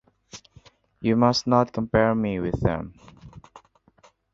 You 0.99 1.15
must 1.15 1.45
not 1.45 1.73
compare 1.73 2.15
me 2.15 2.39
with 2.39 2.59
them. 2.61 2.95